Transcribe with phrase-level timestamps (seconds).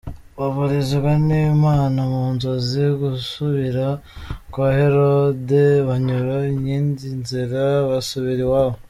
[0.37, 3.87] Baburizwa n’Imana mu nzozi gusubira
[4.51, 8.75] kwa Herode, banyura iyindi nzira basubira iwabo